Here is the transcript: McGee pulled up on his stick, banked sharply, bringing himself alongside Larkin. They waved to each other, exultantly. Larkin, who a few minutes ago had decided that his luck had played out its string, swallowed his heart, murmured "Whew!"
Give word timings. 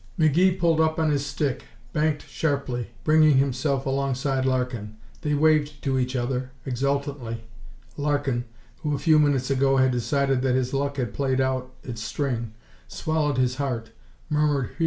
McGee 0.17 0.57
pulled 0.57 0.81
up 0.81 0.97
on 0.97 1.11
his 1.11 1.23
stick, 1.23 1.65
banked 1.93 2.25
sharply, 2.27 2.89
bringing 3.03 3.37
himself 3.37 3.85
alongside 3.85 4.47
Larkin. 4.47 4.97
They 5.21 5.35
waved 5.35 5.79
to 5.83 5.99
each 5.99 6.15
other, 6.15 6.49
exultantly. 6.65 7.43
Larkin, 7.97 8.45
who 8.79 8.95
a 8.95 8.97
few 8.97 9.19
minutes 9.19 9.51
ago 9.51 9.77
had 9.77 9.91
decided 9.91 10.41
that 10.41 10.55
his 10.55 10.73
luck 10.73 10.97
had 10.97 11.13
played 11.13 11.39
out 11.39 11.71
its 11.83 12.01
string, 12.01 12.53
swallowed 12.87 13.37
his 13.37 13.57
heart, 13.57 13.91
murmured 14.27 14.69
"Whew!" 14.69 14.75